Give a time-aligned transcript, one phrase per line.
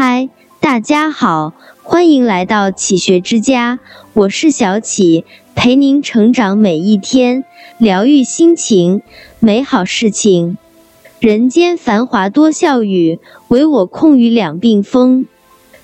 [0.00, 0.28] 嗨，
[0.60, 3.80] 大家好，欢迎来到启学之家，
[4.12, 5.24] 我是小启，
[5.56, 7.42] 陪您成长每一天，
[7.78, 9.02] 疗愈心情，
[9.40, 10.56] 美好事情。
[11.18, 15.26] 人间繁华多笑语，唯我空余两鬓风。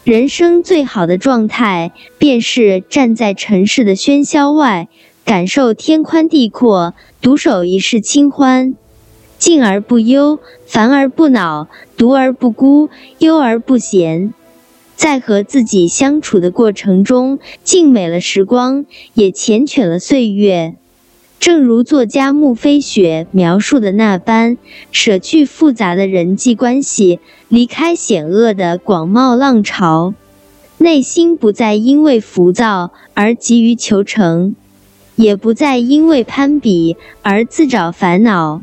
[0.05, 4.87] 人生最好的状态，便是站在尘世的喧嚣外，
[5.25, 8.77] 感受天宽地阔，独守一世清欢。
[9.45, 11.69] 静而不忧，烦而不恼，
[11.99, 12.89] 独而不孤，
[13.19, 14.33] 忧而不闲。
[14.97, 20.77] 在和自己相处的过程中，静美了时光，也缱绻了岁月。
[21.39, 24.57] 正如作家穆飞雪描述的那般，
[24.91, 30.15] 舍去复杂的人际关系，离开险恶的广袤浪潮，
[30.79, 34.57] 内心不再因为浮躁而急于求成，
[35.17, 38.63] 也不再因为攀比而自找烦恼。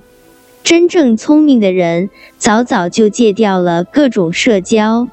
[0.64, 5.08] 真正聪明的人，早早就戒掉了各种社交。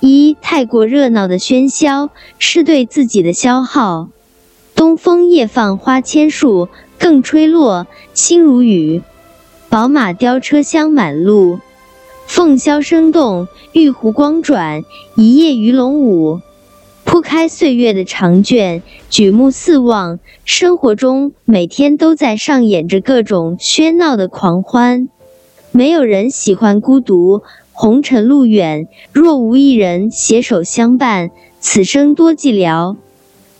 [0.00, 4.08] 一太过热闹的喧嚣，是对自己的消耗。
[4.74, 9.02] 东风夜放花千树，更吹落，星如雨。
[9.68, 11.60] 宝马雕车香满路，
[12.26, 14.82] 凤箫声动，玉壶光转，
[15.16, 16.40] 一夜鱼龙舞。
[17.10, 25.08] 铺开岁月的长卷，举目四望，生活中每天都在上演着各种喧闹的狂欢。
[25.72, 32.94] 没有人喜欢孤独，红尘路远，若无一人携手相伴，此生多寂寥。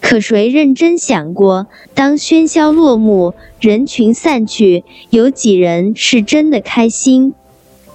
[0.01, 7.35] 可谁认真想过，当喧嚣落幕，人群散去，有几人是真的开心？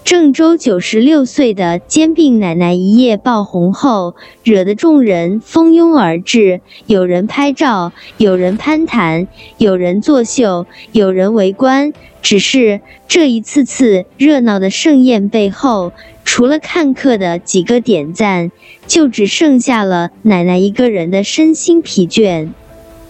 [0.06, 6.62] 郑州九十六岁的煎饼奶奶一夜爆红后，惹得众人蜂拥而至。
[6.86, 11.92] 有人拍照，有人攀谈，有人作秀，有人围观。
[12.22, 15.92] 只是这一次次热闹的盛宴背后，
[16.24, 18.52] 除了看客的几个点赞，
[18.86, 22.50] 就只剩下了奶奶一个人的身心疲倦。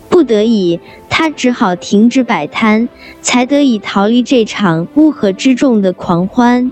[0.08, 0.80] 不得已，
[1.10, 2.88] 他只好停止摆摊，
[3.22, 6.72] 才得以逃离这场乌合之众的狂欢。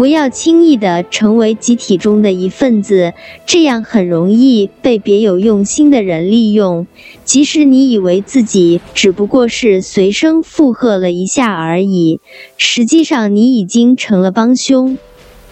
[0.00, 3.12] 不要轻易的成为集体中的一份子，
[3.44, 6.86] 这样很容易被别有用心的人利用。
[7.26, 12.18] 即使你以为自己只不过是随声附和了一下而已，
[12.56, 14.96] 实际上你已经成了帮凶。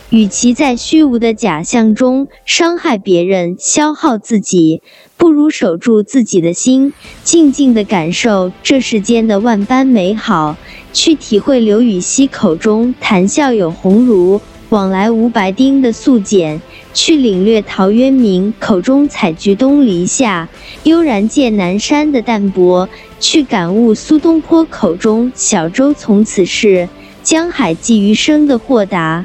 [0.08, 4.80] 与其在虚无的假象中伤害别人、消耗自己，
[5.18, 10.56] 不如守住自己的心，静静的感受这世间的万般美好，
[10.92, 14.40] 去体会刘禹锡口中“谈笑有鸿儒，
[14.70, 16.60] 往来无白丁”的素简，
[16.92, 20.48] 去领略陶渊明口中“采菊东篱下，
[20.84, 22.88] 悠然见南山”的淡泊，
[23.20, 26.88] 去感悟苏东坡口中“小舟从此逝，
[27.22, 29.24] 江海寄余生”的豁达。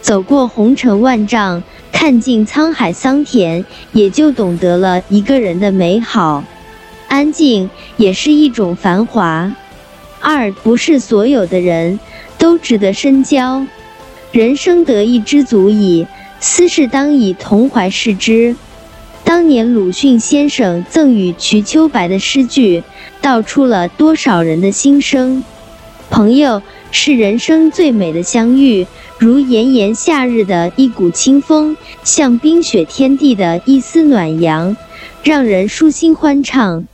[0.00, 6.44] 走过红尘万丈，看尽沧海桑田，也就懂得了一个人的美好。
[7.08, 9.50] 安静也是一种繁华。
[10.30, 11.98] 二，不是所有的人
[12.36, 13.64] 都值得深交。
[14.30, 16.06] 人生得意知足矣，
[16.38, 18.54] 斯事当以同怀视之。
[19.24, 22.82] 当年鲁迅先生赠予瞿秋白的诗句，
[23.22, 25.42] 道出了多少人的心声。
[26.10, 26.60] 朋友
[26.90, 28.86] 是人生最美的相遇。
[29.18, 31.74] 如炎炎夏日的一股清风，
[32.04, 34.76] 像冰雪天地的一丝暖阳，
[35.22, 36.84] 让人舒心欢畅。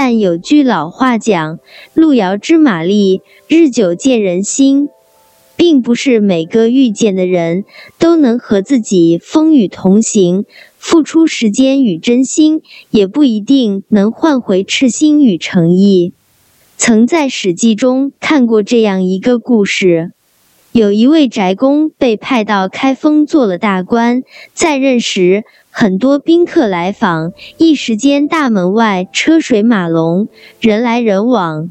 [0.00, 1.58] 但有句老话讲
[1.92, 4.90] ：“路遥知马力，日久见人心。”
[5.58, 7.64] 并不是每个遇见的人
[7.98, 10.44] 都能和自己风雨同行，
[10.76, 16.12] 付出时间与真心，也不一定能换回赤心与诚意。
[16.76, 20.12] 曾在《史记》中看过这样一个故事。
[20.72, 30.28] 有一位宅公被派到开封做了大官，在任时很多宾客来访，一时间大门外车水马龙，
[30.60, 31.70] 人来人往。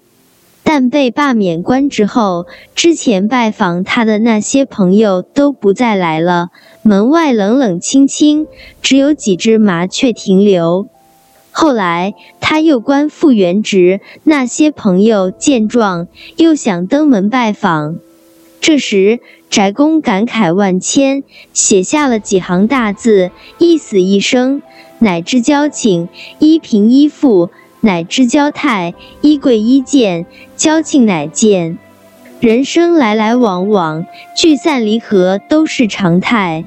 [0.63, 6.50] 但被罢免官职后，之前拜访他的那些朋友都不再来了，
[6.82, 8.47] 门外冷冷清清，
[8.82, 10.90] 只有几只麻雀停留。
[11.52, 18.00] 后来他又官复原职，那些朋友见状又想登门拜访。
[18.59, 19.19] 这时，
[19.49, 21.23] 翟公感慨万千，
[21.53, 24.61] 写下了几行大字：“一死一生，
[24.99, 26.07] 乃知交情；
[26.39, 27.49] 一贫一富，
[27.81, 30.25] 乃知交态；一贵一贱，
[30.57, 31.77] 交情乃见。
[32.41, 34.05] 人生来来往往，
[34.35, 36.65] 聚散离合都是常态。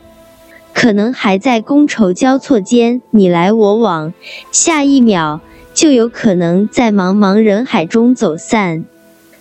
[0.73, 4.15] 可能还在觥筹交错间，你来我往，
[4.51, 5.41] 下一秒
[5.75, 8.85] 就有可能在茫茫人海中走散。”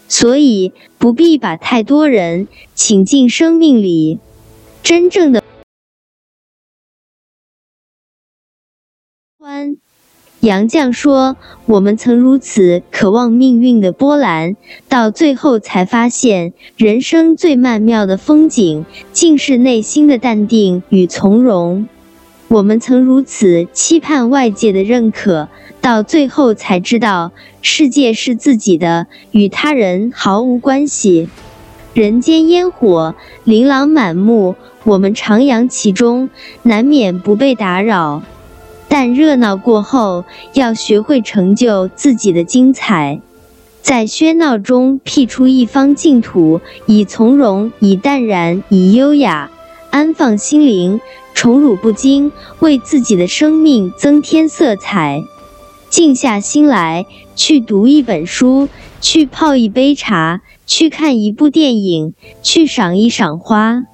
[0.09, 4.19] 所以不必把太多人请进生命里。
[4.81, 5.43] 真正的
[9.37, 9.77] 欢
[10.39, 14.55] 杨绛说我们曾如此渴望命运的波澜
[14.87, 21.87] 到最后才发现人生最曼妙的风景竟是内心的淡定与从容。
[22.49, 25.47] 我们曾如此期盼外界的认可，
[25.81, 27.31] 到最后才知道，
[27.61, 31.29] 世界是自己的，与他人毫无关系。
[31.93, 33.13] 人间烟火，
[33.43, 36.31] 琳琅满目，我们徜徉其中，
[36.63, 38.23] 难免不被打扰。”
[38.89, 43.21] 但热闹过后，要学会成就自己的精彩，
[43.83, 49.51] 在喧闹中辟出一方净土，以从容，以淡然，以优雅，
[49.91, 51.01] 安放心灵，
[51.33, 55.23] 宠辱不惊，为自己的生命增添色彩。
[55.89, 58.69] 静下心来，去读一本书，
[59.01, 62.13] 去泡一杯茶，去看一部电影，
[62.43, 63.85] 去赏一赏花。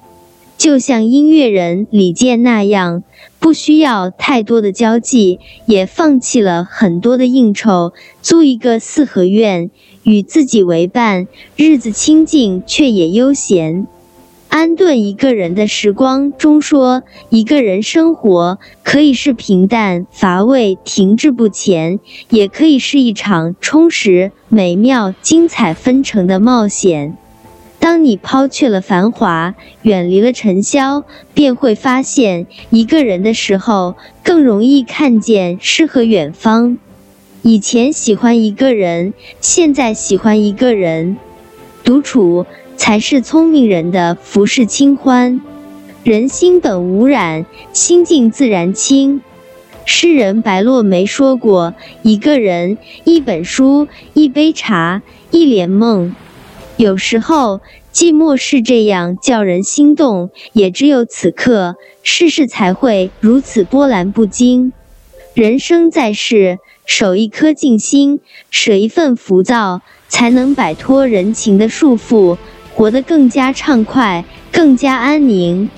[0.58, 3.02] 就像音乐人李健那样，
[3.38, 9.70] 不需要太多的交际，也放弃了很多的应酬，租一个四合院，
[10.02, 11.26] 与自己为伴，
[11.56, 13.86] 日子清静却也悠闲，
[14.48, 22.00] 安顿一个人的时光中说，一个人生活可以是平淡乏味、停滞不前，
[22.30, 27.16] 也可以是一场充实、美妙、精彩纷呈的冒险。
[27.78, 31.04] 当你抛却了繁华，远离了尘嚣，
[31.34, 33.94] 便会发现，一个人的时候
[34.24, 36.78] 更容易看见诗和远方。
[37.42, 41.18] 以前喜欢一个人，现在喜欢一个人。
[41.84, 42.46] 独处
[42.76, 45.40] 才是聪明人的浮世清欢。
[46.04, 49.20] 人心本无染，心静自然清。
[49.84, 56.14] 诗人白落梅说过：“一个人，一本书，一杯茶，一帘梦。”
[56.76, 57.60] 有时候，
[57.92, 64.72] 寂寞是这样叫人心动，也只有此刻，世事才会如此波澜不惊。
[65.34, 68.20] 人生在世，守一颗静心，
[68.50, 72.36] 舍一份浮躁，才能摆脱人情的束缚，
[72.76, 75.70] 活得更加畅快，更加安宁。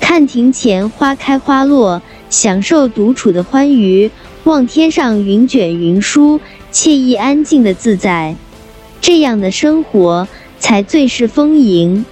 [0.00, 4.10] 看庭前花开花落，享受独处的欢愉；
[4.42, 6.40] 望天上云卷云舒，
[6.72, 8.34] 惬意安静的自在。
[9.00, 10.26] 这样的生活
[10.58, 12.04] 才最是丰盈。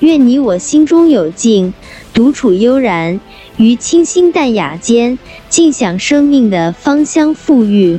[0.00, 1.72] 愿你我心中有静，
[2.12, 3.18] 独处悠然，
[3.56, 7.98] 于清新淡雅间，尽享生命的芳香馥郁。